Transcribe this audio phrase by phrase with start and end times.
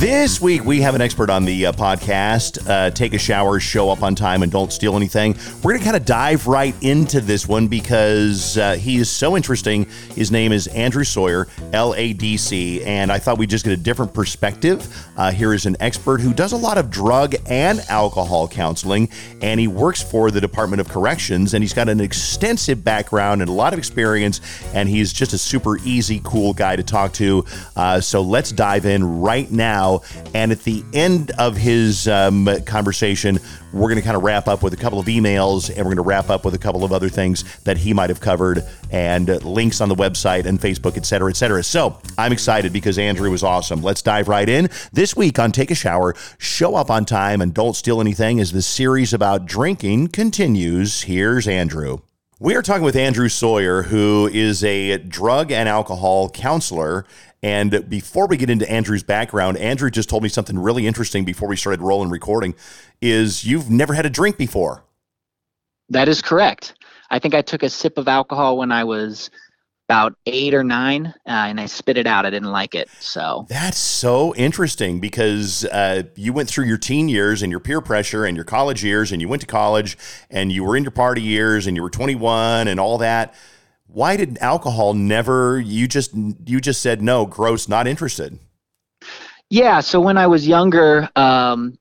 [0.00, 2.66] This week, we have an expert on the uh, podcast.
[2.66, 5.36] Uh, take a shower, show up on time, and don't steal anything.
[5.62, 9.36] We're going to kind of dive right into this one because uh, he is so
[9.36, 9.84] interesting.
[10.14, 14.88] His name is Andrew Sawyer, LADC, and I thought we'd just get a different perspective.
[15.18, 19.06] Uh, here is an expert who does a lot of drug and alcohol counseling,
[19.42, 23.50] and he works for the Department of Corrections, and he's got an extensive background and
[23.50, 24.40] a lot of experience,
[24.72, 27.44] and he's just a super easy, cool guy to talk to.
[27.76, 30.02] Uh, so let's dive in right now now.
[30.34, 33.38] And at the end of his um, conversation,
[33.72, 35.96] we're going to kind of wrap up with a couple of emails and we're going
[35.96, 39.30] to wrap up with a couple of other things that he might have covered and
[39.30, 41.62] uh, links on the website and Facebook, et cetera, et cetera.
[41.62, 43.82] So I'm excited because Andrew was awesome.
[43.82, 44.68] Let's dive right in.
[44.92, 48.52] This week on Take a Shower, show up on time and don't steal anything as
[48.52, 51.02] the series about drinking continues.
[51.02, 52.00] Here's Andrew.
[52.42, 57.04] We are talking with Andrew Sawyer, who is a drug and alcohol counselor
[57.42, 61.48] and before we get into Andrew's background, Andrew just told me something really interesting before
[61.48, 62.54] we started rolling recording
[63.00, 64.84] is you've never had a drink before.
[65.88, 66.74] That is correct.
[67.10, 69.30] I think I took a sip of alcohol when I was
[69.88, 72.24] about eight or nine, uh, and I spit it out.
[72.24, 72.88] I didn't like it.
[73.00, 77.80] So that's so interesting because uh, you went through your teen years and your peer
[77.80, 79.98] pressure and your college years, and you went to college
[80.30, 83.34] and you were in your party years and you were 21 and all that
[83.92, 88.38] why did alcohol never you just you just said no gross not interested.
[89.48, 91.78] Yeah so when i was younger um,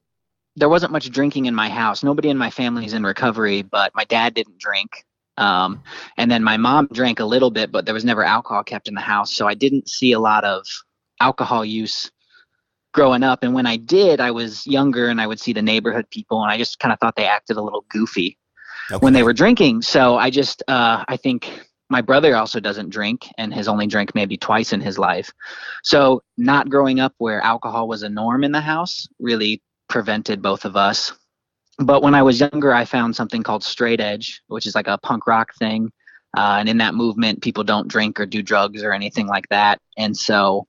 [0.55, 2.03] there wasn't much drinking in my house.
[2.03, 5.05] Nobody in my family is in recovery but my dad didn't drink.
[5.37, 5.83] Um,
[6.17, 8.95] and then my mom drank a little bit but there was never alcohol kept in
[8.95, 10.65] the house so i didn't see a lot of
[11.21, 12.11] alcohol use
[12.93, 13.43] growing up.
[13.43, 16.51] And when i did i was younger and i would see the neighborhood people and
[16.51, 18.37] i just kind of thought they acted a little goofy
[18.91, 18.99] okay.
[18.99, 19.81] when they were drinking.
[19.83, 24.13] So i just uh, i think my brother also doesn't drink and has only drank
[24.13, 25.31] maybe twice in his life.
[25.83, 30.65] So, not growing up where alcohol was a norm in the house really prevented both
[30.65, 31.11] of us.
[31.79, 34.97] But when I was younger, I found something called straight edge, which is like a
[34.99, 35.91] punk rock thing.
[36.37, 39.79] Uh, and in that movement, people don't drink or do drugs or anything like that.
[39.97, 40.67] And so,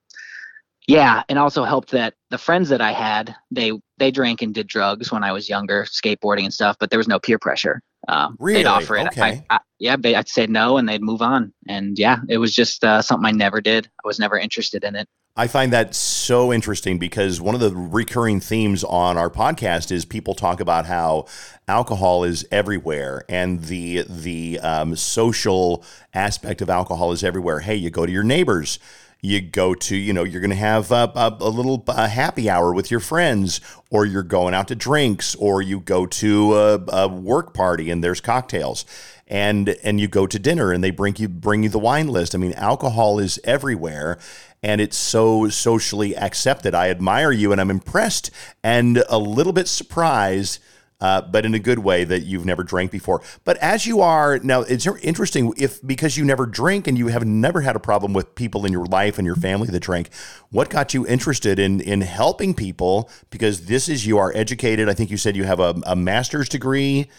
[0.87, 4.67] yeah, and also helped that the friends that I had, they they drank and did
[4.67, 7.81] drugs when I was younger, skateboarding and stuff, but there was no peer pressure.
[8.07, 8.59] Um, really?
[8.59, 9.07] They'd offer it.
[9.07, 9.43] Okay.
[9.49, 11.53] I, I, yeah, I'd say no, and they'd move on.
[11.67, 13.87] And yeah, it was just uh, something I never did.
[14.03, 15.07] I was never interested in it.
[15.35, 20.03] I find that so interesting because one of the recurring themes on our podcast is
[20.03, 21.25] people talk about how
[21.69, 27.61] alcohol is everywhere and the the um, social aspect of alcohol is everywhere.
[27.61, 28.77] Hey, you go to your neighbors
[29.21, 32.49] you go to, you know, you're going to have a, a, a little a happy
[32.49, 33.61] hour with your friends,
[33.91, 38.03] or you're going out to drinks, or you go to a, a work party and
[38.03, 38.83] there's cocktails,
[39.27, 42.33] and and you go to dinner and they bring you bring you the wine list.
[42.33, 44.17] I mean, alcohol is everywhere,
[44.63, 46.73] and it's so socially accepted.
[46.73, 48.31] I admire you, and I'm impressed
[48.63, 50.57] and a little bit surprised
[51.01, 53.21] uh, but in a good way that you've never drank before.
[53.43, 57.25] But as you are now, it's interesting if because you never drink and you have
[57.25, 60.09] never had a problem with people in your life and your family that drink.
[60.49, 63.09] What got you interested in in helping people?
[63.29, 64.87] Because this is you are educated.
[64.87, 67.09] I think you said you have a, a master's degree.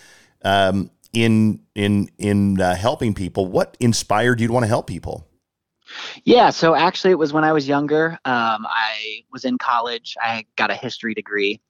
[0.45, 5.29] Um, in in in uh, helping people, what inspired you to want to help people?
[6.25, 8.13] Yeah, so actually, it was when I was younger.
[8.25, 10.17] Um, I was in college.
[10.21, 11.61] I got a history degree,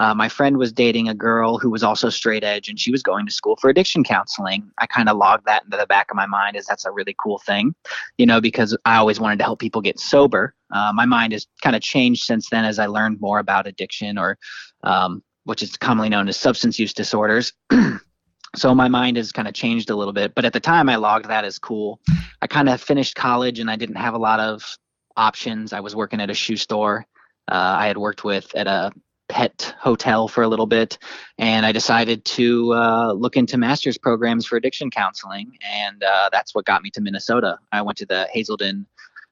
[0.00, 3.02] uh, my friend was dating a girl who was also straight edge and she was
[3.02, 4.70] going to school for addiction counseling.
[4.78, 7.14] I kind of logged that into the back of my mind as that's a really
[7.22, 7.74] cool thing,
[8.16, 10.54] you know, because I always wanted to help people get sober.
[10.70, 14.16] Uh, my mind has kind of changed since then as I learned more about addiction
[14.16, 14.38] or
[14.84, 17.52] um, which is commonly known as substance use disorders.
[18.56, 20.96] so my mind has kind of changed a little bit, but at the time I
[20.96, 22.00] logged that as cool.
[22.40, 24.78] I kind of finished college and I didn't have a lot of
[25.18, 25.74] options.
[25.74, 27.04] I was working at a shoe store.
[27.52, 28.92] Uh, I had worked with at a
[29.30, 30.98] pet hotel for a little bit,
[31.38, 36.54] and I decided to uh, look into master's programs for addiction counseling, and uh, that's
[36.54, 37.58] what got me to Minnesota.
[37.72, 38.86] I went to the Hazelden.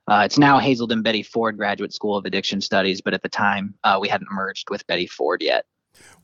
[0.07, 3.75] Uh, it's now Hazelden Betty Ford Graduate School of Addiction Studies, but at the time
[3.85, 5.67] uh, we hadn't merged with Betty Ford yet.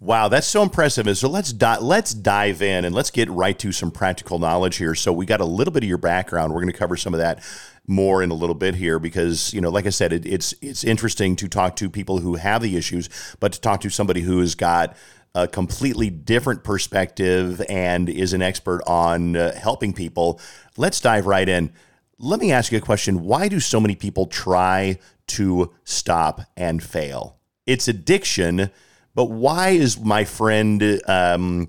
[0.00, 1.06] Wow, that's so impressive.
[1.06, 4.76] And so let's di- let's dive in and let's get right to some practical knowledge
[4.76, 4.94] here.
[4.94, 6.52] So we got a little bit of your background.
[6.52, 7.43] We're going to cover some of that
[7.86, 10.84] more in a little bit here because you know, like I said, it, it's it's
[10.84, 13.08] interesting to talk to people who have the issues,
[13.40, 14.96] but to talk to somebody who has got
[15.34, 20.40] a completely different perspective and is an expert on uh, helping people.
[20.76, 21.72] Let's dive right in.
[22.19, 23.22] Let me ask you a question.
[23.25, 24.98] Why do so many people try
[25.28, 27.38] to stop and fail?
[27.66, 28.70] It's addiction
[29.14, 31.69] but why is my friend, um,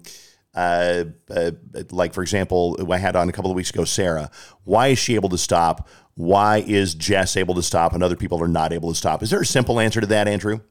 [0.55, 1.51] uh, uh,
[1.91, 4.31] like for example, I had on a couple of weeks ago, Sarah.
[4.63, 5.87] Why is she able to stop?
[6.15, 9.21] Why is Jess able to stop and other people are not able to stop?
[9.21, 10.61] Is there a simple answer to that, Andrew?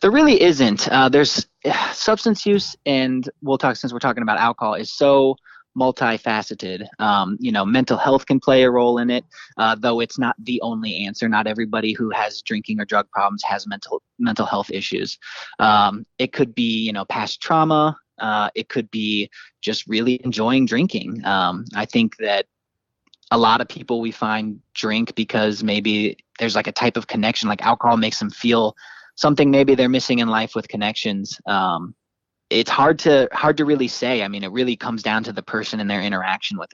[0.00, 0.88] There really isn't.
[0.88, 1.46] Uh, there's
[1.92, 5.36] substance use, and we'll talk since we're talking about alcohol, is so
[5.78, 6.86] multifaceted.
[6.98, 9.24] Um, you know, mental health can play a role in it,
[9.56, 11.28] uh, though it's not the only answer.
[11.28, 15.18] Not everybody who has drinking or drug problems has mental mental health issues.
[15.58, 17.96] Um, it could be, you know, past trauma.
[18.20, 19.30] Uh, it could be
[19.60, 21.24] just really enjoying drinking.
[21.24, 22.46] Um, I think that
[23.30, 27.48] a lot of people we find drink because maybe there's like a type of connection,
[27.48, 28.74] like alcohol makes them feel
[29.16, 31.38] something maybe they're missing in life with connections.
[31.46, 31.94] Um,
[32.50, 34.22] it's hard to hard to really say.
[34.22, 36.70] I mean, it really comes down to the person and their interaction with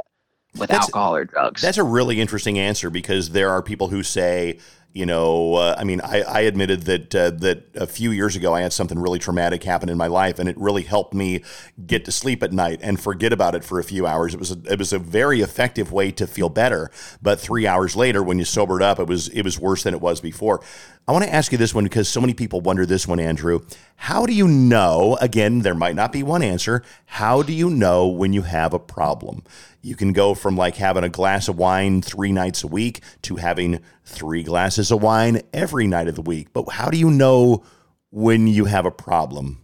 [0.57, 1.63] with that's, alcohol or drugs.
[1.63, 4.59] That's a really interesting answer because there are people who say,
[4.95, 8.55] you know, uh, I mean, I, I admitted that uh, that a few years ago
[8.55, 11.43] I had something really traumatic happen in my life, and it really helped me
[11.85, 14.35] get to sleep at night and forget about it for a few hours.
[14.35, 16.93] It was a, it was a very effective way to feel better.
[17.21, 20.01] But three hours later, when you sobered up, it was it was worse than it
[20.01, 20.63] was before.
[21.07, 23.61] I want to ask you this one because so many people wonder this one, Andrew.
[23.97, 25.19] How do you know?
[25.21, 26.83] Again, there might not be one answer.
[27.05, 29.43] How do you know when you have a problem?
[29.83, 33.37] You can go from like having a glass of wine three nights a week to
[33.37, 36.55] having three glasses of wine every night of the week.
[36.55, 37.63] But how do you know
[38.11, 39.63] when you have a problem?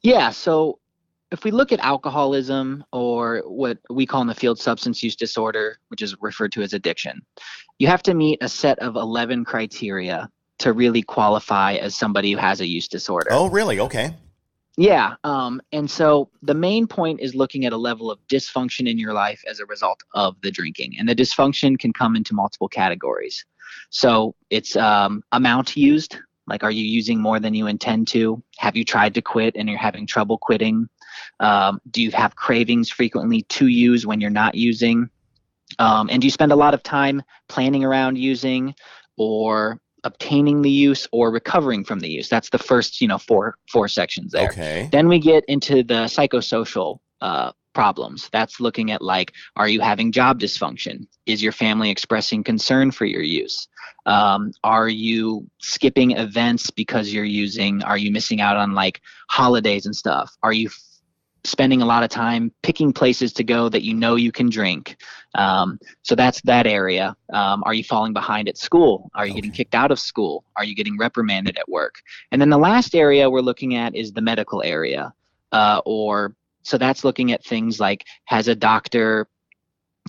[0.00, 0.30] Yeah.
[0.30, 0.78] So
[1.30, 5.78] if we look at alcoholism or what we call in the field substance use disorder,
[5.88, 7.20] which is referred to as addiction,
[7.78, 12.38] you have to meet a set of 11 criteria to really qualify as somebody who
[12.38, 13.28] has a use disorder.
[13.30, 13.80] Oh, really?
[13.80, 14.14] Okay.
[14.76, 15.16] Yeah.
[15.24, 19.12] Um, and so the main point is looking at a level of dysfunction in your
[19.12, 20.94] life as a result of the drinking.
[20.98, 23.44] And the dysfunction can come into multiple categories.
[23.90, 26.16] So it's um, amount used.
[26.46, 28.40] Like, are you using more than you intend to?
[28.58, 30.88] Have you tried to quit and you're having trouble quitting?
[31.40, 35.10] Um, do you have cravings frequently to use when you're not using?
[35.78, 38.74] Um, and do you spend a lot of time planning around using
[39.16, 42.28] or obtaining the use or recovering from the use.
[42.28, 44.48] That's the first, you know, four four sections there.
[44.50, 44.88] Okay.
[44.90, 48.28] Then we get into the psychosocial uh, problems.
[48.32, 51.06] That's looking at like, are you having job dysfunction?
[51.26, 53.68] Is your family expressing concern for your use?
[54.06, 57.82] Um, are you skipping events because you're using?
[57.84, 60.28] Are you missing out on like holidays and stuff?
[60.42, 60.70] Are you
[61.48, 64.96] spending a lot of time picking places to go that you know you can drink.
[65.34, 67.16] Um, so that's that area.
[67.32, 69.10] Um, are you falling behind at school?
[69.14, 69.40] Are you okay.
[69.40, 70.44] getting kicked out of school?
[70.56, 71.96] Are you getting reprimanded at work?
[72.30, 75.12] And then the last area we're looking at is the medical area,
[75.52, 79.26] uh, or so that's looking at things like has a doctor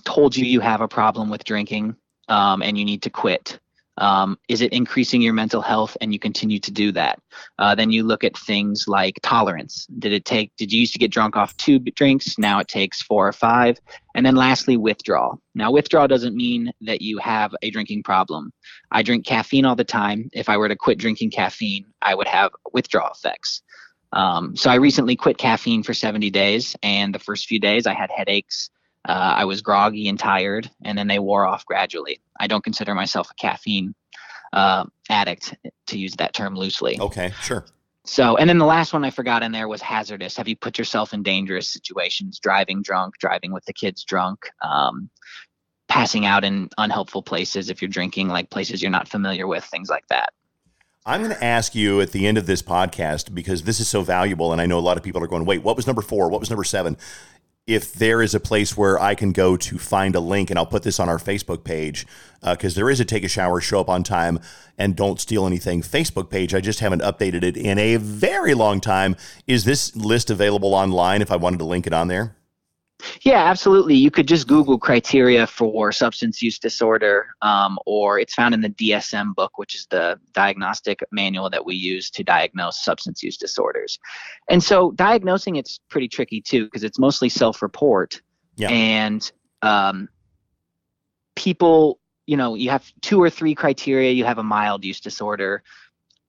[0.04, 1.96] told you you have a problem with drinking
[2.28, 3.58] um, and you need to quit?
[4.00, 7.20] Um, is it increasing your mental health and you continue to do that?
[7.58, 9.86] Uh, then you look at things like tolerance.
[9.98, 12.38] Did it take, did you used to get drunk off two drinks?
[12.38, 13.78] Now it takes four or five.
[14.14, 15.40] And then lastly, withdrawal.
[15.54, 18.52] Now, withdrawal doesn't mean that you have a drinking problem.
[18.90, 20.30] I drink caffeine all the time.
[20.32, 23.62] If I were to quit drinking caffeine, I would have withdrawal effects.
[24.12, 27.94] Um, so I recently quit caffeine for 70 days, and the first few days I
[27.94, 28.70] had headaches.
[29.08, 32.20] Uh, I was groggy and tired, and then they wore off gradually.
[32.38, 33.94] I don't consider myself a caffeine
[34.52, 35.54] uh, addict,
[35.86, 36.98] to use that term loosely.
[37.00, 37.64] Okay, sure.
[38.04, 40.36] So, and then the last one I forgot in there was hazardous.
[40.36, 42.38] Have you put yourself in dangerous situations?
[42.38, 45.10] Driving drunk, driving with the kids drunk, um,
[45.88, 49.88] passing out in unhelpful places if you're drinking, like places you're not familiar with, things
[49.88, 50.32] like that.
[51.06, 54.02] I'm going to ask you at the end of this podcast because this is so
[54.02, 56.28] valuable, and I know a lot of people are going, "Wait, what was number four?
[56.28, 56.96] What was number seven?
[57.66, 60.66] If there is a place where I can go to find a link, and I'll
[60.66, 62.06] put this on our Facebook page
[62.40, 64.40] because uh, there is a take a shower, show up on time,
[64.78, 66.54] and don't steal anything Facebook page.
[66.54, 69.14] I just haven't updated it in a very long time.
[69.46, 72.36] Is this list available online if I wanted to link it on there?
[73.22, 73.94] Yeah, absolutely.
[73.94, 78.70] You could just Google criteria for substance use disorder, um, or it's found in the
[78.70, 83.98] DSM book, which is the diagnostic manual that we use to diagnose substance use disorders.
[84.48, 88.20] And so, diagnosing it's pretty tricky too, because it's mostly self-report,
[88.56, 88.68] yeah.
[88.70, 89.30] and
[89.62, 90.08] um,
[91.36, 94.12] people, you know, you have two or three criteria.
[94.12, 95.62] You have a mild use disorder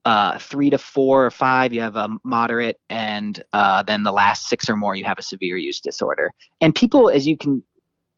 [0.04, 4.48] uh, three to four or five, you have a moderate, and uh, then the last
[4.48, 6.32] six or more, you have a severe use disorder.
[6.60, 7.62] And people, as you can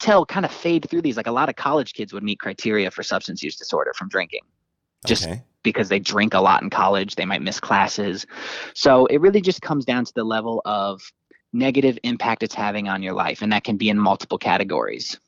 [0.00, 1.16] tell, kind of fade through these.
[1.16, 4.40] Like a lot of college kids would meet criteria for substance use disorder from drinking,
[5.06, 5.42] just okay.
[5.62, 8.26] because they drink a lot in college, they might miss classes.
[8.74, 11.02] So it really just comes down to the level of
[11.52, 15.18] negative impact it's having on your life, and that can be in multiple categories.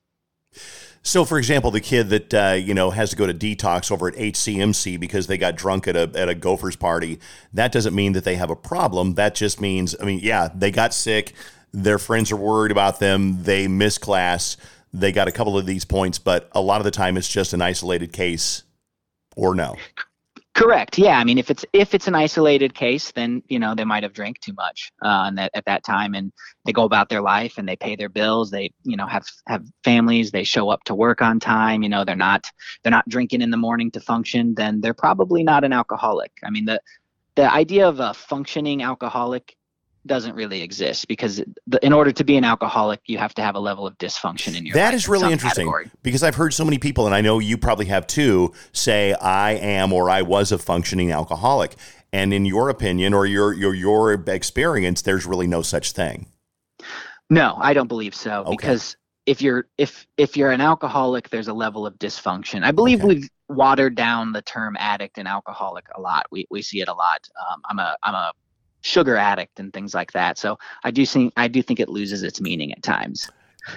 [1.03, 4.09] So, for example, the kid that uh, you know has to go to detox over
[4.09, 7.21] at HCMC because they got drunk at a at a Gophers party,
[7.53, 9.15] that doesn't mean that they have a problem.
[9.15, 11.33] That just means, I mean, yeah, they got sick.
[11.73, 13.45] Their friends are worried about them.
[13.45, 14.57] They miss class.
[14.93, 17.53] They got a couple of these points, but a lot of the time it's just
[17.53, 18.65] an isolated case,
[19.37, 19.77] or no.
[20.57, 20.97] Correct.
[20.97, 21.19] Yeah.
[21.19, 24.15] I mean, if it's if it's an isolated case, then you know they might have
[24.15, 26.33] drank too much uh, that at that time, and
[26.65, 28.51] they go about their life and they pay their bills.
[28.51, 30.31] They you know have have families.
[30.31, 31.83] They show up to work on time.
[31.83, 32.47] You know they're not
[32.83, 34.55] they're not drinking in the morning to function.
[34.55, 36.33] Then they're probably not an alcoholic.
[36.43, 36.81] I mean the
[37.35, 39.56] the idea of a functioning alcoholic
[40.07, 43.55] doesn't really exist because the, in order to be an alcoholic, you have to have
[43.55, 44.75] a level of dysfunction in your.
[44.75, 45.91] That is really interesting category.
[46.03, 49.53] because I've heard so many people, and I know you probably have too, say I
[49.53, 51.77] am or I was a functioning alcoholic.
[52.13, 56.27] And in your opinion or your your your experience, there's really no such thing.
[57.29, 58.51] No, I don't believe so okay.
[58.51, 58.97] because
[59.27, 62.63] if you're if if you're an alcoholic, there's a level of dysfunction.
[62.63, 63.09] I believe okay.
[63.09, 66.27] we've watered down the term addict and alcoholic a lot.
[66.31, 67.29] We we see it a lot.
[67.51, 68.33] Um, I'm a I'm a
[68.87, 70.39] sugar addict and things like that.
[70.39, 73.29] So I do think I do think it loses its meaning at times.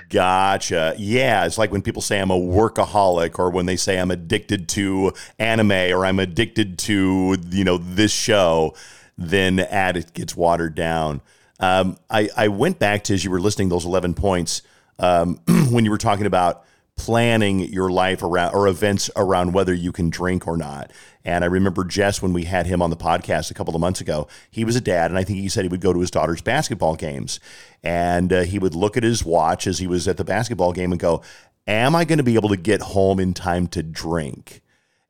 [0.10, 0.94] Gotcha.
[1.00, 4.70] Yeah, it's like when people say I'm a workaholic, or when they say I'm addicted
[4.70, 8.75] to anime, or I'm addicted to you know this show.
[9.18, 11.22] Then addict gets watered down.
[11.60, 14.62] Um, I I went back to as you were listing those eleven points
[15.00, 15.39] um,
[15.72, 16.63] when you were talking about
[17.00, 20.91] planning your life around or events around whether you can drink or not.
[21.24, 24.01] And I remember Jess when we had him on the podcast a couple of months
[24.01, 24.27] ago.
[24.51, 26.41] He was a dad, and I think he said he would go to his daughter's
[26.41, 27.39] basketball games,
[27.82, 30.91] and uh, he would look at his watch as he was at the basketball game
[30.91, 31.22] and go,
[31.68, 34.62] "Am I going to be able to get home in time to drink?"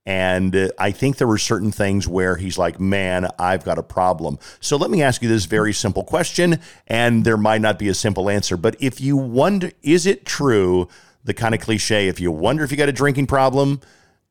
[0.05, 3.83] And uh, I think there were certain things where he's like, man, I've got a
[3.83, 4.39] problem.
[4.59, 7.93] So let me ask you this very simple question, and there might not be a
[7.93, 10.87] simple answer, but if you wonder, is it true
[11.29, 13.79] the kind of cliche if you wonder if you got a drinking problem,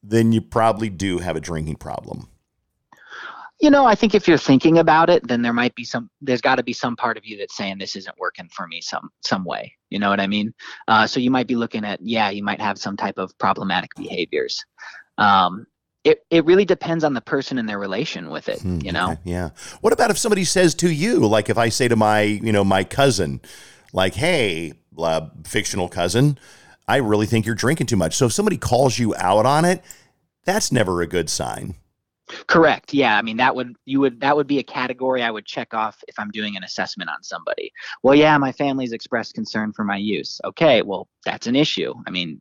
[0.03, 2.29] then you probably do have a drinking problem.
[3.61, 6.11] You know, I think if you're thinking about it, then there might be some.
[6.21, 8.81] There's got to be some part of you that's saying this isn't working for me
[8.81, 9.73] some some way.
[9.91, 10.53] You know what I mean?
[10.87, 13.91] Uh, so you might be looking at, yeah, you might have some type of problematic
[13.97, 14.65] behaviors.
[15.19, 15.67] Um,
[16.05, 19.13] it, it really depends on the person and their relation with it hmm, you know
[19.13, 19.51] okay, yeah
[19.81, 22.65] what about if somebody says to you like if i say to my you know
[22.65, 23.41] my cousin
[23.93, 26.39] like hey uh, fictional cousin
[26.89, 28.17] I really think you're drinking too much.
[28.17, 29.85] So if somebody calls you out on it,
[30.45, 31.75] that's never a good sign.
[32.47, 32.93] Correct.
[32.93, 33.17] Yeah.
[33.17, 36.03] I mean, that would you would that would be a category I would check off
[36.09, 37.73] if I'm doing an assessment on somebody.
[38.03, 40.41] Well, yeah, my family's expressed concern for my use.
[40.45, 41.95] Okay, well, that's an issue.
[42.07, 42.41] I mean,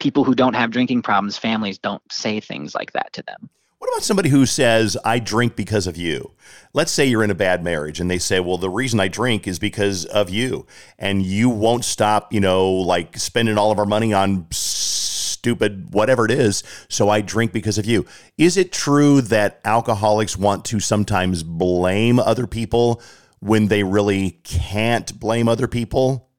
[0.00, 3.50] people who don't have drinking problems, families don't say things like that to them.
[3.80, 6.32] What about somebody who says, I drink because of you?
[6.74, 9.48] Let's say you're in a bad marriage and they say, Well, the reason I drink
[9.48, 10.66] is because of you.
[10.98, 16.26] And you won't stop, you know, like spending all of our money on stupid whatever
[16.26, 16.62] it is.
[16.90, 18.04] So I drink because of you.
[18.36, 23.00] Is it true that alcoholics want to sometimes blame other people
[23.38, 26.29] when they really can't blame other people?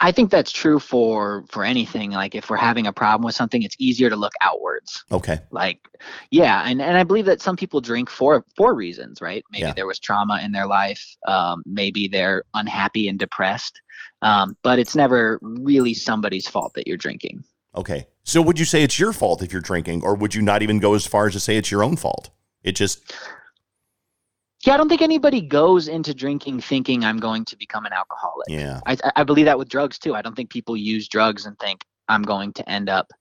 [0.00, 2.10] I think that's true for for anything.
[2.10, 5.04] Like if we're having a problem with something, it's easier to look outwards.
[5.12, 5.40] Okay.
[5.50, 5.80] Like,
[6.30, 9.44] yeah, and and I believe that some people drink for for reasons, right?
[9.50, 9.72] Maybe yeah.
[9.72, 11.16] there was trauma in their life.
[11.26, 13.80] Um, maybe they're unhappy and depressed.
[14.22, 17.44] Um, but it's never really somebody's fault that you're drinking.
[17.76, 18.06] Okay.
[18.22, 20.78] So would you say it's your fault if you're drinking, or would you not even
[20.78, 22.30] go as far as to say it's your own fault?
[22.62, 23.14] It just
[24.64, 28.46] yeah, I don't think anybody goes into drinking thinking I'm going to become an alcoholic.
[28.48, 28.80] Yeah.
[28.86, 30.14] I, I believe that with drugs too.
[30.14, 33.12] I don't think people use drugs and think I'm going to end up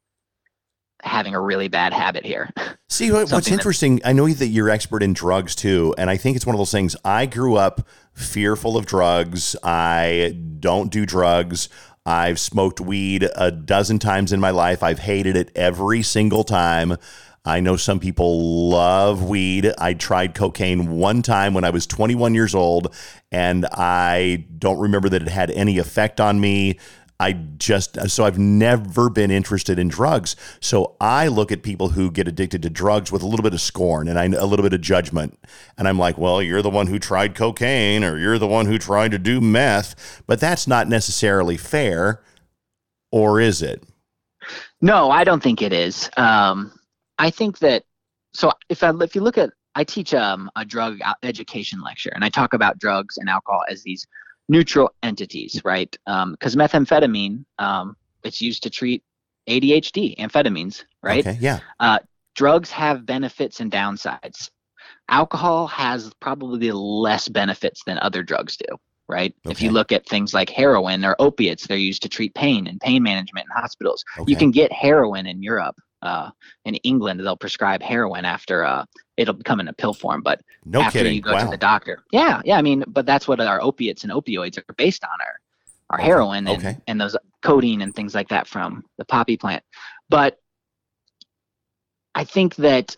[1.02, 2.50] having a really bad habit here.
[2.90, 6.38] See, what, what's interesting, I know that you're expert in drugs too, and I think
[6.38, 6.96] it's one of those things.
[7.04, 9.56] I grew up fearful of drugs.
[9.64, 11.68] I don't do drugs.
[12.06, 14.84] I've smoked weed a dozen times in my life.
[14.84, 16.98] I've hated it every single time.
[17.46, 19.72] I know some people love weed.
[19.78, 22.96] I tried cocaine one time when I was 21 years old,
[23.32, 26.80] and I don't remember that it had any effect on me.
[27.20, 30.36] I just, so I've never been interested in drugs.
[30.60, 33.62] So I look at people who get addicted to drugs with a little bit of
[33.62, 35.40] scorn and I, a little bit of judgment.
[35.78, 38.78] And I'm like, well, you're the one who tried cocaine or you're the one who
[38.78, 40.24] tried to do meth.
[40.28, 42.22] But that's not necessarily fair.
[43.12, 43.84] Or is it?
[44.82, 46.10] No, I don't think it is.
[46.18, 46.78] Um,
[47.17, 47.84] I think that
[48.34, 52.24] so if I if you look at I teach um, a drug education lecture and
[52.24, 54.05] I talk about drugs and alcohol as these
[54.50, 55.91] neutral entities, right?
[56.05, 59.03] Because um, methamphetamine, um, it's used to treat
[59.50, 61.25] ADHD, amphetamines, right?
[61.25, 61.60] Okay, yeah.
[61.79, 62.00] Uh,
[62.36, 64.50] drugs have benefits and downsides.
[65.10, 68.77] Alcohol has probably less benefits than other drugs do,
[69.08, 69.36] right?
[69.46, 69.51] Okay.
[69.51, 72.79] If you look at things like heroin or opiates, they're used to treat pain and
[72.79, 74.03] pain management in hospitals.
[74.20, 74.32] Okay.
[74.32, 76.29] You can get heroin in Europe uh,
[76.65, 78.86] in England, they'll prescribe heroin after uh,
[79.17, 81.15] it'll come in a pill form, but no after kidding.
[81.15, 81.45] you go wow.
[81.45, 82.03] to the doctor.
[82.12, 82.57] Yeah, yeah.
[82.57, 85.10] I mean, but that's what our opiates and opioids are based on
[85.89, 86.05] our okay.
[86.05, 86.77] heroin and, okay.
[86.88, 89.63] and those codeine and things like that from the poppy plant.
[90.10, 90.39] But
[92.15, 92.98] I think that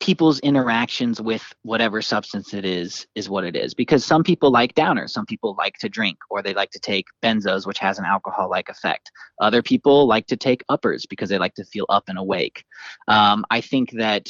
[0.00, 3.74] people's interactions with whatever substance it is is what it is.
[3.74, 7.06] Because some people like downers some people like to drink or they like to take
[7.22, 9.10] benzos which has an alcohol like effect.
[9.40, 12.64] Other people like to take uppers because they like to feel up and awake.
[13.06, 14.28] Um, i think that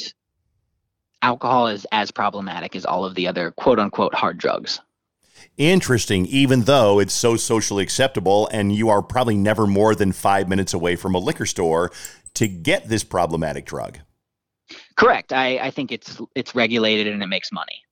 [1.21, 4.79] alcohol is as problematic as all of the other quote unquote hard drugs.
[5.57, 10.49] Interesting, even though it's so socially acceptable, and you are probably never more than five
[10.49, 11.91] minutes away from a liquor store
[12.35, 13.99] to get this problematic drug.
[14.95, 15.33] Correct.
[15.33, 17.83] I, I think it's it's regulated and it makes money.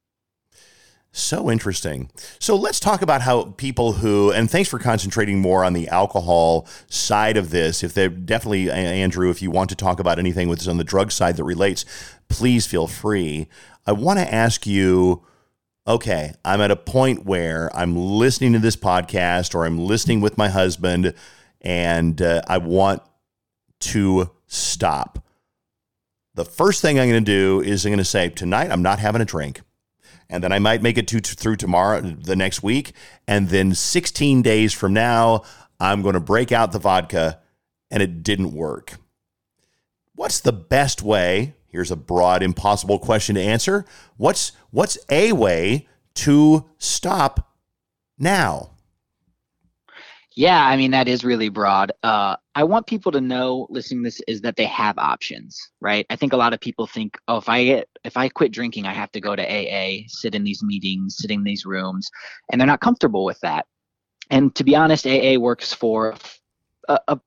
[1.12, 2.12] So interesting.
[2.38, 6.68] So let's talk about how people who, and thanks for concentrating more on the alcohol
[6.90, 7.82] side of this.
[7.82, 11.12] If they're definitely, Andrew, if you want to talk about anything with on the drug
[11.12, 11.86] side that relates,
[12.30, 13.48] please feel free.
[13.88, 15.24] I want to ask you
[15.88, 20.38] okay, I'm at a point where I'm listening to this podcast or I'm listening with
[20.38, 21.14] my husband
[21.62, 23.02] and uh, I want
[23.80, 25.24] to stop.
[26.38, 29.00] The first thing I'm going to do is I'm going to say, tonight I'm not
[29.00, 29.62] having a drink.
[30.30, 32.92] And then I might make it to, through tomorrow, the next week.
[33.28, 35.42] And then 16 days from now,
[35.80, 37.40] I'm going to break out the vodka
[37.90, 38.98] and it didn't work.
[40.14, 41.56] What's the best way?
[41.70, 43.84] Here's a broad, impossible question to answer.
[44.18, 47.52] What's what's a way to stop
[48.20, 48.77] now?
[50.38, 51.92] Yeah, I mean that is really broad.
[52.04, 56.06] Uh, I want people to know listening to this is that they have options, right?
[56.12, 58.86] I think a lot of people think, oh, if I get if I quit drinking,
[58.86, 62.12] I have to go to AA, sit in these meetings, sit in these rooms,
[62.52, 63.66] and they're not comfortable with that.
[64.30, 66.14] And to be honest, AA works for
[66.88, 67.20] a, a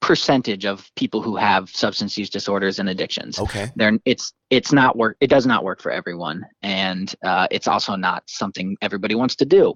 [0.00, 3.38] percentage of people who have substance use disorders and addictions.
[3.38, 3.70] Okay.
[3.76, 5.16] They're, it's it's not work.
[5.20, 9.44] It does not work for everyone, and uh, it's also not something everybody wants to
[9.44, 9.74] do.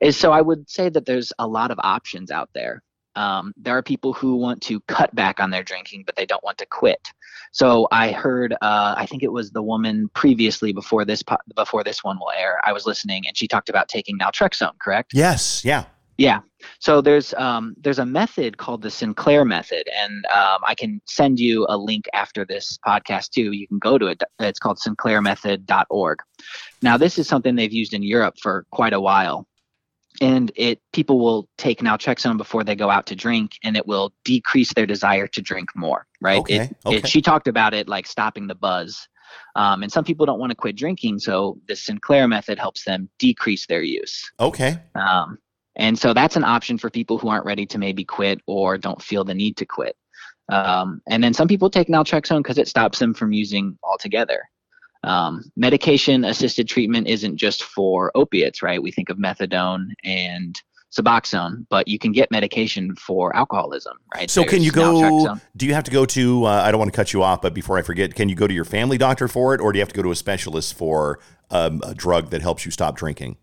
[0.00, 2.82] Is so I would say that there's a lot of options out there.
[3.16, 6.42] Um, there are people who want to cut back on their drinking, but they don't
[6.44, 7.08] want to quit.
[7.52, 11.82] So I heard, uh, I think it was the woman previously before this po- before
[11.82, 12.60] this one will air.
[12.64, 14.78] I was listening, and she talked about taking naltrexone.
[14.78, 15.12] Correct?
[15.14, 15.64] Yes.
[15.64, 15.84] Yeah.
[16.20, 16.40] Yeah.
[16.80, 21.40] So there's um, there's a method called the Sinclair method, and um, I can send
[21.40, 23.52] you a link after this podcast too.
[23.52, 24.22] You can go to it.
[24.38, 26.18] It's called sinclairmethod.org.
[26.82, 29.48] Now this is something they've used in Europe for quite a while,
[30.20, 34.12] and it people will take naltrexone before they go out to drink, and it will
[34.26, 36.06] decrease their desire to drink more.
[36.20, 36.40] Right?
[36.40, 36.56] Okay.
[36.56, 36.96] It, okay.
[36.98, 39.08] It, she talked about it like stopping the buzz.
[39.56, 43.08] Um, and some people don't want to quit drinking, so the Sinclair method helps them
[43.18, 44.30] decrease their use.
[44.38, 44.80] Okay.
[44.96, 45.38] Um,
[45.80, 49.00] and so that's an option for people who aren't ready to maybe quit or don't
[49.00, 49.96] feel the need to quit.
[50.50, 54.42] Um, and then some people take naltrexone because it stops them from using altogether.
[55.04, 58.82] Um, medication assisted treatment isn't just for opiates, right?
[58.82, 60.54] We think of methadone and
[60.92, 64.28] Suboxone, but you can get medication for alcoholism, right?
[64.28, 65.34] So There's can you go?
[65.56, 66.44] Do you have to go to?
[66.44, 68.46] Uh, I don't want to cut you off, but before I forget, can you go
[68.46, 70.74] to your family doctor for it, or do you have to go to a specialist
[70.74, 73.38] for um, a drug that helps you stop drinking?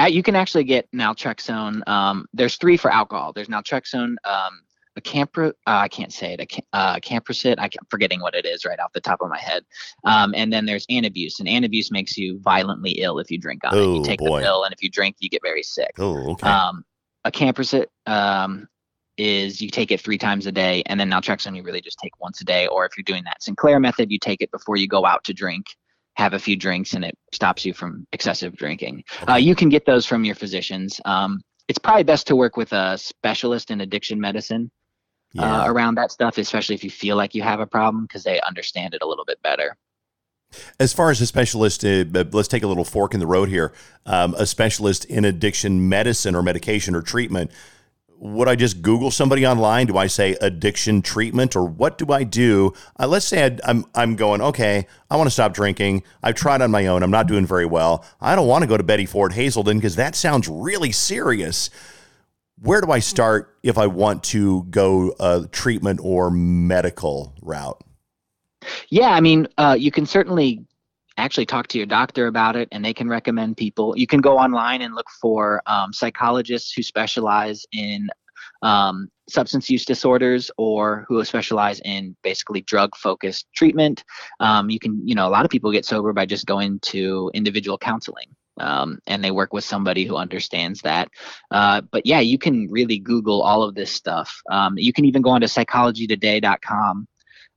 [0.00, 1.86] Uh, you can actually get naltrexone.
[1.88, 3.32] Um, there's three for alcohol.
[3.32, 4.60] There's naltrexone, um,
[4.96, 7.56] a campro, uh, I can't say it, a uh, campricid.
[7.58, 9.64] I'm forgetting what it is right off the top of my head.
[10.04, 13.74] Um, and then there's Antabuse, and Antabuse makes you violently ill if you drink on
[13.74, 13.96] oh, it.
[13.96, 14.38] You take boy.
[14.38, 15.92] the pill, and if you drink, you get very sick.
[15.98, 16.48] Oh, okay.
[16.48, 16.84] Um,
[17.24, 18.68] a campricid um,
[19.16, 22.12] is you take it three times a day, and then naltrexone you really just take
[22.20, 22.66] once a day.
[22.66, 25.32] Or if you're doing that Sinclair method, you take it before you go out to
[25.32, 25.66] drink
[26.16, 29.04] have a few drinks and it stops you from excessive drinking.
[29.28, 31.00] Uh, you can get those from your physicians.
[31.04, 34.70] Um, it's probably best to work with a specialist in addiction medicine
[35.36, 35.62] uh, yeah.
[35.64, 38.40] uh, around that stuff, especially if you feel like you have a problem because they
[38.42, 39.76] understand it a little bit better.
[40.78, 43.72] As far as a specialist, uh, let's take a little fork in the road here.
[44.06, 47.50] Um, a specialist in addiction medicine or medication or treatment
[48.18, 49.86] would I just Google somebody online?
[49.86, 52.72] Do I say addiction treatment or what do I do?
[52.98, 54.86] Uh, let's say I, I'm I'm going okay.
[55.10, 56.04] I want to stop drinking.
[56.22, 57.02] I've tried on my own.
[57.02, 58.04] I'm not doing very well.
[58.20, 61.70] I don't want to go to Betty Ford Hazelden because that sounds really serious.
[62.60, 67.82] Where do I start if I want to go a treatment or medical route?
[68.88, 70.64] Yeah, I mean, uh, you can certainly
[71.16, 74.38] actually talk to your doctor about it and they can recommend people you can go
[74.38, 78.08] online and look for um, psychologists who specialize in
[78.62, 84.04] um, substance use disorders or who specialize in basically drug focused treatment
[84.40, 87.30] um, you can you know a lot of people get sober by just going to
[87.34, 91.08] individual counseling um, and they work with somebody who understands that.
[91.50, 94.40] Uh, but yeah, you can really Google all of this stuff.
[94.50, 97.08] Um, you can even go onto psychologytoday.com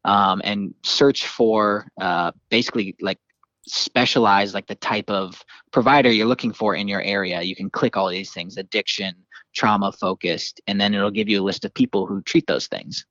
[0.05, 3.19] um, and search for uh, basically like
[3.67, 7.97] specialize like the type of provider you're looking for in your area you can click
[7.97, 9.13] all these things addiction
[9.53, 13.05] trauma focused and then it'll give you a list of people who treat those things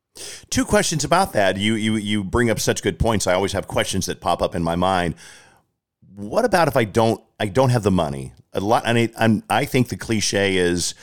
[0.48, 1.56] Two questions about that.
[1.58, 3.26] You you you bring up such good points.
[3.26, 5.14] I always have questions that pop up in my mind.
[6.14, 8.32] What about if I don't I don't have the money?
[8.52, 8.86] A lot.
[8.86, 10.94] I mean, i think the cliche is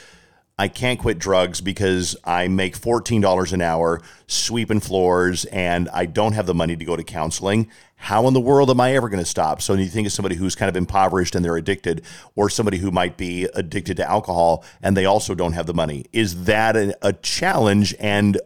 [0.57, 6.33] I can't quit drugs because I make $14 an hour sweeping floors and I don't
[6.33, 7.69] have the money to go to counseling.
[8.03, 9.61] How in the world am I ever going to stop?
[9.61, 12.03] So, you think of somebody who's kind of impoverished and they're addicted,
[12.35, 16.05] or somebody who might be addicted to alcohol and they also don't have the money.
[16.11, 17.95] Is that a, a challenge?
[18.01, 18.41] And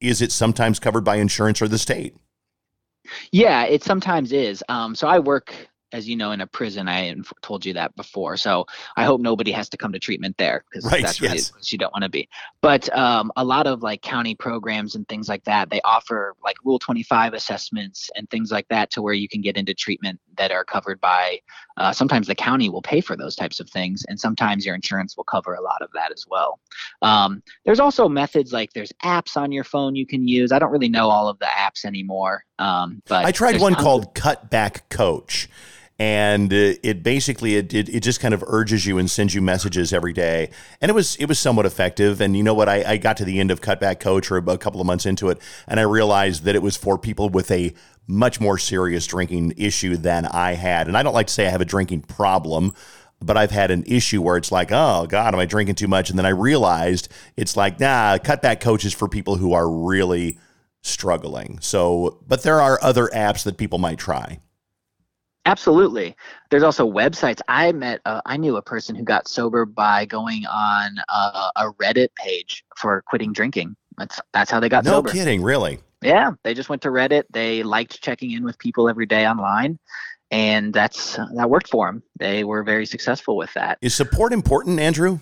[0.00, 2.16] is it sometimes covered by insurance or the state?
[3.30, 4.64] Yeah, it sometimes is.
[4.68, 5.54] Um, so I work
[5.92, 6.88] as you know, in a prison.
[6.88, 8.36] I told you that before.
[8.36, 11.52] So I hope nobody has to come to treatment there because right, that's yes.
[11.52, 12.28] what you don't want to be.
[12.60, 16.56] But um, a lot of like county programs and things like that, they offer like
[16.64, 20.50] Rule 25 assessments and things like that to where you can get into treatment that
[20.52, 21.40] are covered by.
[21.76, 25.16] Uh, sometimes the county will pay for those types of things, and sometimes your insurance
[25.16, 26.58] will cover a lot of that as well.
[27.02, 30.52] Um, there's also methods like there's apps on your phone you can use.
[30.52, 34.14] I don't really know all of the apps anymore, um, but I tried one called
[34.14, 35.48] Cutback Coach
[35.98, 39.94] and it basically it, it, it, just kind of urges you and sends you messages
[39.94, 40.50] every day
[40.82, 43.24] and it was it was somewhat effective and you know what I, I got to
[43.24, 46.44] the end of cutback coach or a couple of months into it and i realized
[46.44, 47.72] that it was for people with a
[48.06, 51.50] much more serious drinking issue than i had and i don't like to say i
[51.50, 52.72] have a drinking problem
[53.20, 56.10] but I've had an issue where it's like, oh God, am I drinking too much?
[56.10, 60.38] And then I realized it's like, nah, cutback coach is for people who are really
[60.82, 61.58] struggling.
[61.60, 64.40] So, but there are other apps that people might try.
[65.46, 66.16] Absolutely.
[66.50, 67.40] There's also websites.
[67.46, 71.72] I met, uh, I knew a person who got sober by going on uh, a
[71.74, 73.76] Reddit page for quitting drinking.
[73.96, 75.08] That's that's how they got no sober.
[75.08, 75.78] No kidding, really.
[76.06, 77.24] Yeah, they just went to Reddit.
[77.30, 79.78] They liked checking in with people every day online,
[80.30, 82.02] and that's that worked for them.
[82.16, 83.78] They were very successful with that.
[83.82, 85.18] Is support important, Andrew?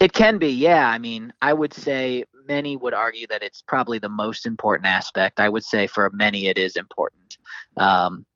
[0.00, 0.88] It can be, yeah.
[0.88, 5.38] I mean, I would say many would argue that it's probably the most important aspect.
[5.38, 7.38] I would say for many it is important.
[7.76, 8.26] Um,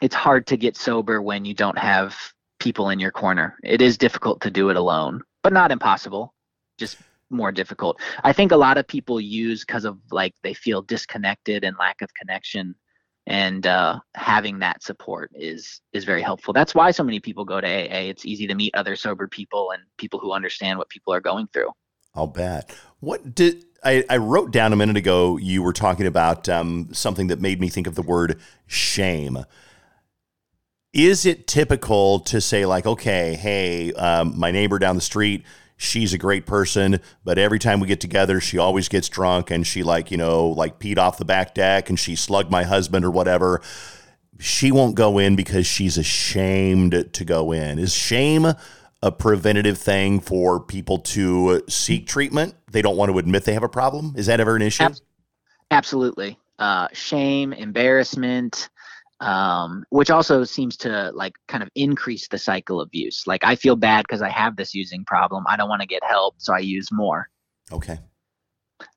[0.00, 2.16] it's hard to get sober when you don't have
[2.58, 3.56] people in your corner.
[3.62, 6.32] It is difficult to do it alone, but not impossible.
[6.78, 6.96] Just
[7.30, 8.00] more difficult.
[8.24, 12.02] I think a lot of people use because of like they feel disconnected and lack
[12.02, 12.74] of connection
[13.26, 16.52] and uh, having that support is is very helpful.
[16.52, 18.08] That's why so many people go to AA.
[18.08, 21.46] It's easy to meet other sober people and people who understand what people are going
[21.52, 21.70] through.
[22.14, 22.74] I'll bet.
[22.98, 25.36] What did I, I wrote down a minute ago?
[25.36, 29.44] You were talking about um, something that made me think of the word shame
[30.92, 35.44] is it typical to say like okay hey um, my neighbor down the street
[35.82, 39.66] she's a great person but every time we get together she always gets drunk and
[39.66, 43.04] she like you know like peed off the back deck and she slugged my husband
[43.04, 43.60] or whatever.
[44.38, 47.78] She won't go in because she's ashamed to go in.
[47.78, 48.46] Is shame
[49.02, 52.54] a preventative thing for people to seek treatment?
[52.70, 54.14] They don't want to admit they have a problem?
[54.16, 54.88] Is that ever an issue?
[55.70, 56.38] Absolutely.
[56.58, 58.68] Uh, shame embarrassment
[59.20, 63.26] um, which also seems to like kind of increase the cycle of use.
[63.26, 65.44] Like I feel bad because I have this using problem.
[65.48, 67.28] I don't want to get help, so I use more.
[67.72, 67.98] Okay.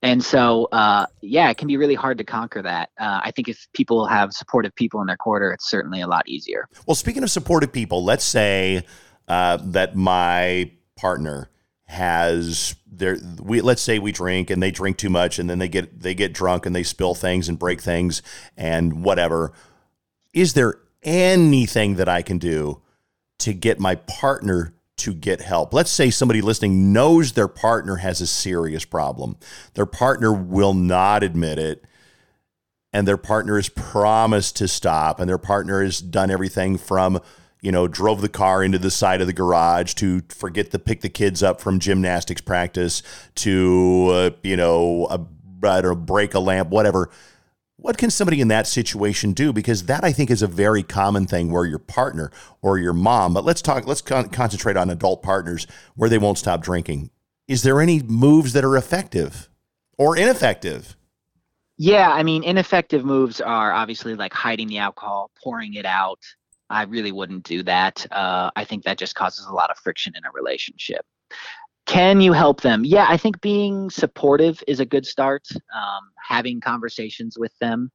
[0.01, 2.89] And so, uh, yeah, it can be really hard to conquer that.
[2.97, 6.27] Uh, I think if people have supportive people in their quarter, it's certainly a lot
[6.27, 6.69] easier.
[6.85, 8.85] Well, speaking of supportive people, let's say
[9.27, 11.49] uh, that my partner
[11.85, 15.67] has their we let's say we drink and they drink too much and then they
[15.67, 18.21] get they get drunk and they spill things and break things
[18.57, 19.51] and whatever
[20.33, 22.81] is there anything that I can do
[23.39, 25.73] to get my partner to get help?
[25.73, 29.37] Let's say somebody listening knows their partner has a serious problem.
[29.75, 31.85] Their partner will not admit it.
[32.91, 37.19] And their partner has promised to stop, and their partner has done everything from,
[37.59, 41.01] you know, drove the car into the side of the garage to forget to pick
[41.01, 43.01] the kids up from gymnastics practice
[43.33, 45.17] to, uh, you know, a,
[45.95, 47.09] break a lamp, whatever
[47.77, 49.51] what can somebody in that situation do?
[49.51, 52.31] Because that I think is a very common thing where your partner
[52.61, 56.37] or your mom, but let's talk, let's con- concentrate on adult partners where they won't
[56.37, 57.09] stop drinking.
[57.47, 59.49] Is there any moves that are effective
[59.97, 60.95] or ineffective?
[61.77, 66.19] Yeah, I mean, ineffective moves are obviously like hiding the alcohol, pouring it out.
[66.69, 68.05] I really wouldn't do that.
[68.11, 71.05] Uh, I think that just causes a lot of friction in a relationship.
[71.85, 72.85] Can you help them?
[72.85, 75.47] Yeah, I think being supportive is a good start.
[75.51, 77.91] Um, having conversations with them.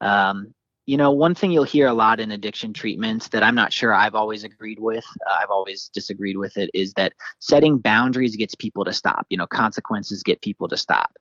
[0.00, 0.54] Um,
[0.86, 3.94] you know, one thing you'll hear a lot in addiction treatments that I'm not sure
[3.94, 8.54] I've always agreed with, uh, I've always disagreed with it, is that setting boundaries gets
[8.54, 9.26] people to stop.
[9.30, 11.12] You know, consequences get people to stop.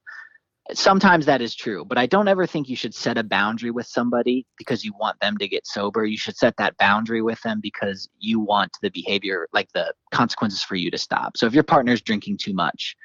[0.73, 3.87] Sometimes that is true, but I don't ever think you should set a boundary with
[3.87, 6.05] somebody because you want them to get sober.
[6.05, 10.63] You should set that boundary with them because you want the behavior, like the consequences
[10.63, 11.37] for you to stop.
[11.37, 12.95] So if your partner's drinking too much,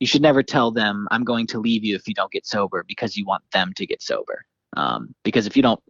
[0.00, 2.84] you should never tell them, I'm going to leave you if you don't get sober
[2.86, 4.44] because you want them to get sober.
[4.76, 5.80] Um, because if you don't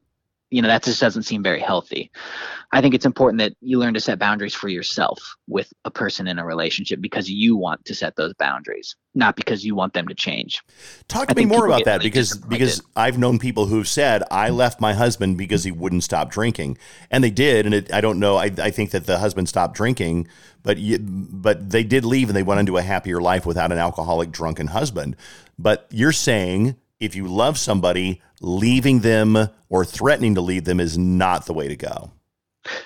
[0.54, 2.10] you know that just doesn't seem very healthy.
[2.72, 6.26] I think it's important that you learn to set boundaries for yourself with a person
[6.26, 10.08] in a relationship because you want to set those boundaries not because you want them
[10.08, 10.60] to change.
[11.06, 14.22] Talk to I me more about that really because because i've known people who've said
[14.30, 16.76] i left my husband because he wouldn't stop drinking
[17.10, 19.76] and they did and it, i don't know I, I think that the husband stopped
[19.76, 20.26] drinking
[20.64, 23.78] but you, but they did leave and they went into a happier life without an
[23.78, 25.14] alcoholic drunken husband.
[25.58, 30.98] But you're saying if you love somebody, leaving them or threatening to leave them is
[30.98, 32.12] not the way to go.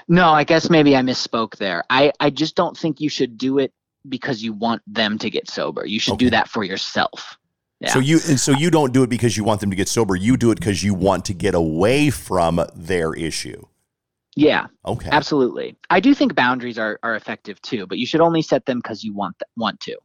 [0.08, 1.84] No, I guess maybe I misspoke there.
[1.88, 3.72] I, I just don't think you should do it
[4.08, 5.86] because you want them to get sober.
[5.86, 6.26] You should okay.
[6.26, 7.38] do that for yourself.
[7.80, 7.92] Yeah.
[7.92, 10.16] So you and so you don't do it because you want them to get sober.
[10.16, 13.62] You do it because you want to get away from their issue.
[14.34, 14.66] Yeah.
[14.84, 15.08] Okay.
[15.10, 15.76] Absolutely.
[15.90, 19.04] I do think boundaries are, are effective too, but you should only set them because
[19.04, 19.96] you want th- want to,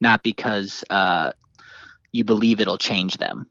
[0.00, 1.32] not because uh,
[2.12, 3.48] you believe it'll change them.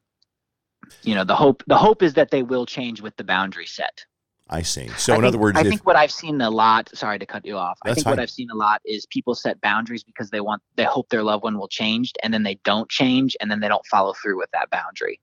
[1.03, 4.05] You know, the hope the hope is that they will change with the boundary set.
[4.49, 4.87] I see.
[4.97, 6.89] So I in think, other words, I if, think what I've seen a lot.
[6.95, 7.77] Sorry to cut you off.
[7.83, 8.13] I think fine.
[8.13, 11.23] what I've seen a lot is people set boundaries because they want they hope their
[11.23, 14.37] loved one will change, and then they don't change, and then they don't follow through
[14.37, 15.19] with that boundary,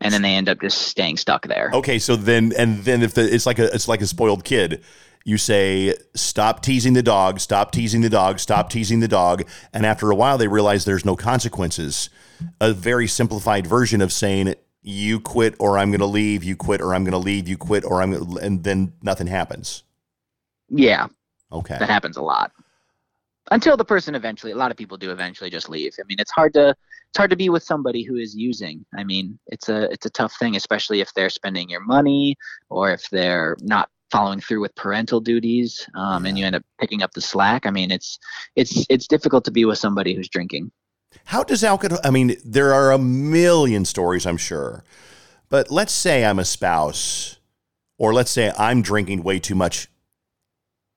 [0.00, 1.70] and then they end up just staying stuck there.
[1.72, 4.82] Okay, so then and then if the, it's like a it's like a spoiled kid
[5.24, 9.46] you say, stop teasing the dog, stop teasing the dog, stop teasing the dog.
[9.72, 12.08] And after a while, they realize there's no consequences.
[12.60, 16.80] A very simplified version of saying, you quit or I'm going to leave, you quit
[16.80, 19.82] or I'm going to leave, you quit or I'm gonna, and then nothing happens.
[20.68, 21.08] Yeah.
[21.52, 21.76] Okay.
[21.78, 22.52] That happens a lot.
[23.50, 25.94] Until the person eventually, a lot of people do eventually just leave.
[25.98, 26.68] I mean, it's hard to
[27.08, 28.84] it's hard to be with somebody who is using.
[28.96, 32.36] I mean, it's a it's a tough thing, especially if they're spending your money
[32.68, 37.00] or if they're not following through with parental duties um, and you end up picking
[37.00, 38.18] up the slack i mean it's
[38.56, 40.70] it's it's difficult to be with somebody who's drinking
[41.26, 44.84] how does alcohol i mean there are a million stories i'm sure
[45.48, 47.40] but let's say i'm a spouse
[48.00, 49.86] or let's say i'm drinking way too much.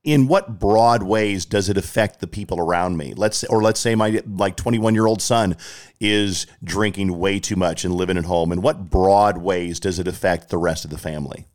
[0.06, 3.14] In what broad ways does it affect the people around me?
[3.16, 5.56] Let's or let's say my like 21 year old son
[6.02, 8.52] is drinking way too much and living at home.
[8.52, 11.46] In what broad ways does it affect the rest of the family?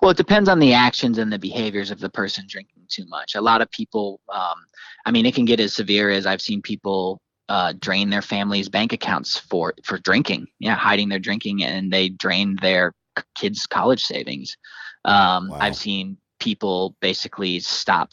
[0.00, 3.36] Well, it depends on the actions and the behaviors of the person drinking too much.
[3.36, 4.56] A lot of people, um,
[5.04, 8.68] I mean, it can get as severe as I've seen people uh, drain their family's
[8.68, 10.46] bank accounts for for drinking.
[10.58, 12.92] Yeah, hiding their drinking, and they drain their
[13.34, 14.56] kids' college savings.
[15.04, 15.58] Um, wow.
[15.60, 18.10] I've seen people basically stop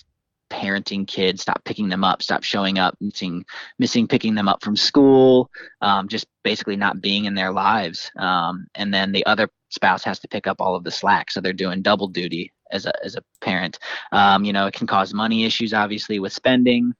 [0.51, 3.43] parenting kids, stop picking them up, stop showing up, missing,
[3.79, 5.49] missing picking them up from school,
[5.81, 8.11] um, just basically not being in their lives.
[8.17, 11.41] Um, and then the other spouse has to pick up all of the slack, so
[11.41, 13.79] they're doing double duty as a as a parent.
[14.11, 16.93] Um, you know, it can cause money issues, obviously, with spending.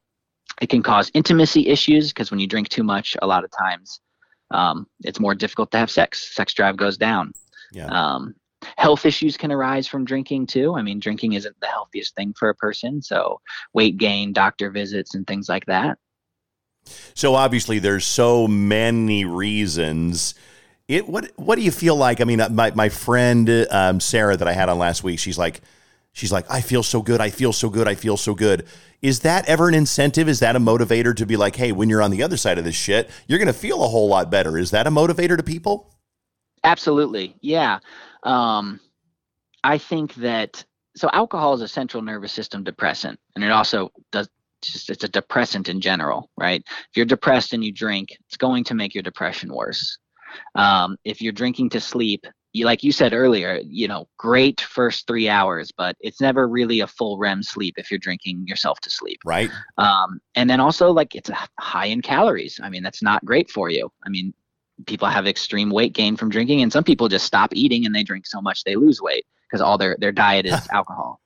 [0.62, 4.00] It can cause intimacy issues because when you drink too much, a lot of times
[4.52, 6.34] um, it's more difficult to have sex.
[6.36, 7.34] Sex drive goes down.
[7.72, 7.88] Yeah.
[7.88, 8.36] Um,
[8.78, 10.76] health issues can arise from drinking too.
[10.76, 13.02] I mean, drinking isn't the healthiest thing for a person.
[13.02, 13.42] So,
[13.74, 15.98] weight gain, doctor visits, and things like that.
[17.14, 20.36] So, obviously, there's so many reasons.
[20.88, 22.22] It what what do you feel like?
[22.22, 25.38] I mean, uh, my my friend um, Sarah that I had on last week, she's
[25.38, 25.62] like,
[26.16, 28.66] she's like, I feel so good, I feel so good, I feel so good.
[29.04, 30.28] Is that ever an incentive?
[30.28, 32.64] Is that a motivator to be like, hey, when you're on the other side of
[32.64, 34.58] this shit, you're going to feel a whole lot better?
[34.58, 35.94] Is that a motivator to people?
[36.64, 37.80] Absolutely, yeah.
[38.24, 38.80] Um,
[39.64, 44.28] I think that so alcohol is a central nervous system depressant, and it also does
[44.64, 46.64] just it's a depressant in general, right?
[46.66, 50.00] If you're depressed and you drink, it's going to make your depression worse.
[50.56, 52.26] Um, if you're drinking to sleep,
[52.64, 56.88] like you said earlier, you know, great first three hours, but it's never really a
[56.88, 59.20] full REM sleep if you're drinking yourself to sleep.
[59.26, 59.50] Right.
[59.78, 62.60] Um, and then also, like, it's high in calories.
[62.64, 63.92] I mean, that's not great for you.
[64.06, 64.34] I mean,
[64.86, 68.04] people have extreme weight gain from drinking and some people just stop eating and they
[68.04, 71.22] drink so much they lose weight because all their their diet is alcohol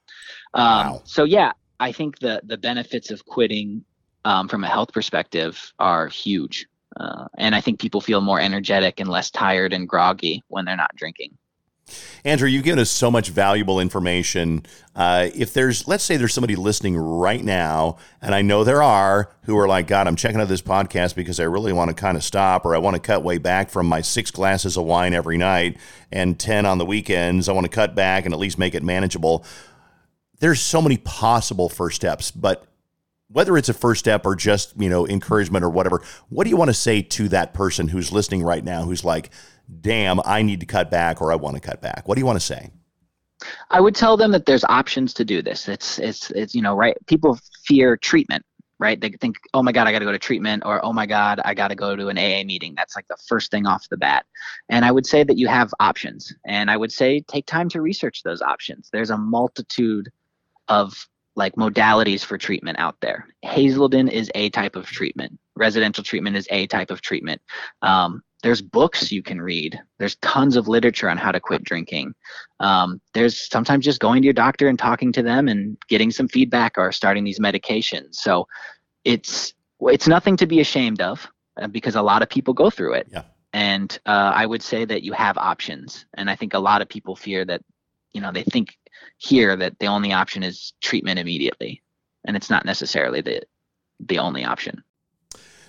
[0.53, 1.01] um, wow.
[1.03, 3.83] so yeah i think the the benefits of quitting
[4.25, 8.99] um, from a health perspective are huge uh, and i think people feel more energetic
[8.99, 11.37] and less tired and groggy when they're not drinking
[12.23, 14.65] Andrew, you've given us so much valuable information.
[14.95, 19.31] Uh, if there's, let's say there's somebody listening right now, and I know there are
[19.43, 22.17] who are like, God, I'm checking out this podcast because I really want to kind
[22.17, 25.13] of stop or I want to cut way back from my six glasses of wine
[25.13, 25.77] every night
[26.11, 27.47] and 10 on the weekends.
[27.47, 29.45] I want to cut back and at least make it manageable.
[30.39, 32.65] There's so many possible first steps, but
[33.31, 36.57] whether it's a first step or just you know encouragement or whatever what do you
[36.57, 39.29] want to say to that person who's listening right now who's like
[39.81, 42.07] damn i need to cut back or i want to cut back.
[42.07, 42.71] What do you want to say?
[43.69, 45.67] I would tell them that there's options to do this.
[45.67, 48.45] It's it's it's you know right people fear treatment
[48.81, 49.01] right?
[49.01, 51.41] They think oh my god i got to go to treatment or oh my god
[51.43, 52.75] i got to go to an aa meeting.
[52.75, 54.25] That's like the first thing off the bat.
[54.69, 56.33] And i would say that you have options.
[56.45, 58.89] And i would say take time to research those options.
[58.91, 60.09] There's a multitude
[60.69, 61.07] of
[61.39, 63.25] like modalities for treatment out there.
[63.41, 65.39] Hazelden is a type of treatment.
[65.55, 67.41] Residential treatment is a type of treatment.
[67.81, 69.79] Um, there's books you can read.
[69.97, 72.13] There's tons of literature on how to quit drinking.
[72.59, 76.27] Um, there's sometimes just going to your doctor and talking to them and getting some
[76.27, 78.15] feedback or starting these medications.
[78.15, 78.45] So
[79.03, 81.25] it's it's nothing to be ashamed of
[81.61, 83.07] uh, because a lot of people go through it.
[83.11, 83.23] Yeah.
[83.53, 86.05] And uh, I would say that you have options.
[86.15, 87.61] And I think a lot of people fear that,
[88.13, 88.77] you know, they think
[89.17, 91.81] here that the only option is treatment immediately,
[92.25, 93.41] and it's not necessarily the
[93.99, 94.83] the only option.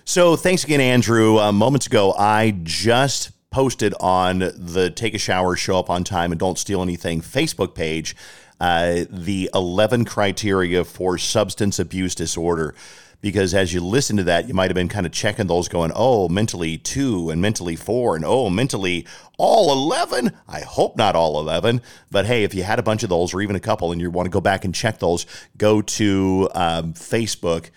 [0.05, 1.37] So thanks again, Andrew.
[1.37, 6.31] Uh, moments ago, I just posted on the Take a Shower, Show Up on Time,
[6.31, 8.15] and Don't Steal Anything Facebook page
[8.61, 12.75] uh, the 11 criteria for substance abuse disorder
[13.21, 15.91] because as you listen to that, you might have been kind of checking those, going,
[15.95, 19.05] oh, mentally two and mentally four, and oh, mentally
[19.37, 20.31] all 11.
[20.47, 21.81] I hope not all 11.
[22.09, 24.09] But hey, if you had a bunch of those or even a couple and you
[24.09, 25.25] want to go back and check those,
[25.57, 27.69] go to um, Facebook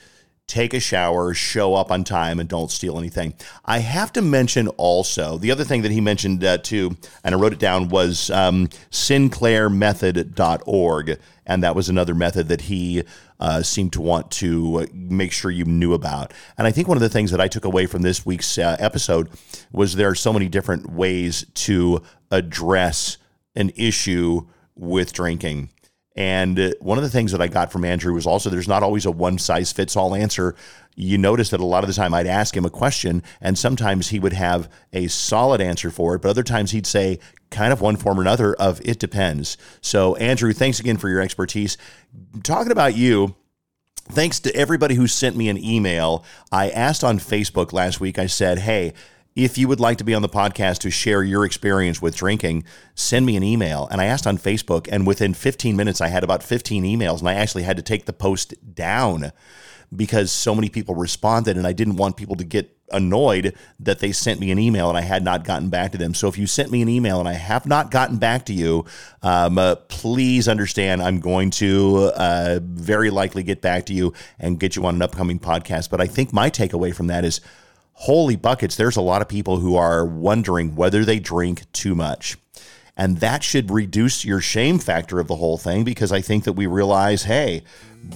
[0.46, 3.32] take a shower, show up on time, and don't steal anything.
[3.64, 7.38] I have to mention also the other thing that he mentioned uh, too, and I
[7.38, 13.02] wrote it down was um, SinclairMethod.org, and that was another method that he
[13.40, 16.32] uh, seemed to want to make sure you knew about.
[16.56, 18.76] And I think one of the things that I took away from this week's uh,
[18.78, 19.30] episode
[19.72, 23.16] was there are so many different ways to address
[23.56, 25.70] an issue with drinking.
[26.16, 28.82] And uh, one of the things that I got from Andrew was also there's not
[28.82, 30.54] always a one size fits all answer.
[30.94, 34.08] You notice that a lot of the time I'd ask him a question, and sometimes
[34.08, 37.18] he would have a solid answer for it, but other times he'd say
[37.50, 39.56] kind of one form or another of it depends.
[39.80, 41.76] So, Andrew, thanks again for your expertise.
[42.44, 43.34] Talking about you,
[44.04, 46.24] thanks to everybody who sent me an email.
[46.52, 48.92] I asked on Facebook last week, I said, hey,
[49.36, 52.64] if you would like to be on the podcast to share your experience with drinking,
[52.94, 53.88] send me an email.
[53.90, 57.28] And I asked on Facebook, and within 15 minutes, I had about 15 emails, and
[57.28, 59.32] I actually had to take the post down
[59.94, 64.12] because so many people responded, and I didn't want people to get annoyed that they
[64.12, 66.12] sent me an email and I had not gotten back to them.
[66.12, 68.84] So if you sent me an email and I have not gotten back to you,
[69.22, 74.60] um, uh, please understand I'm going to uh, very likely get back to you and
[74.60, 75.88] get you on an upcoming podcast.
[75.88, 77.40] But I think my takeaway from that is
[77.94, 82.36] holy buckets, there's a lot of people who are wondering whether they drink too much.
[82.96, 86.52] And that should reduce your shame factor of the whole thing because I think that
[86.52, 87.64] we realize, hey,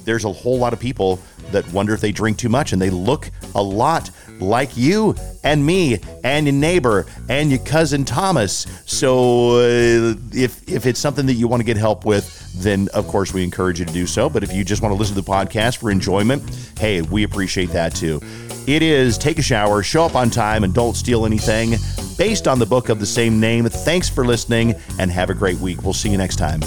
[0.04, 1.18] there's a whole lot of people
[1.50, 4.10] that wonder if they drink too much and they look a lot
[4.40, 8.66] like you and me and your neighbor and your cousin Thomas.
[8.86, 13.06] So uh, if if it's something that you want to get help with, then of
[13.06, 14.28] course we encourage you to do so.
[14.28, 16.42] But if you just want to listen to the podcast for enjoyment,
[16.78, 18.20] hey, we appreciate that too.
[18.66, 21.76] It is Take a Shower, Show Up on Time, and Don't Steal Anything,
[22.18, 23.64] based on the book of the same name.
[23.64, 25.82] Thanks for listening and have a great week.
[25.82, 26.60] We'll see you next time.